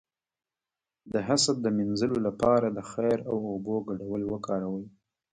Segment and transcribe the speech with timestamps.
[1.13, 4.85] د حسد د مینځلو لپاره د خیر او اوبو ګډول وکاروئ